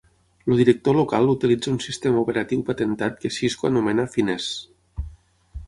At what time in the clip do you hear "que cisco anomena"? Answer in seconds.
3.21-4.09